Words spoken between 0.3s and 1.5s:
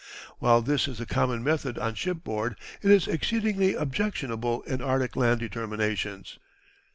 While this is the common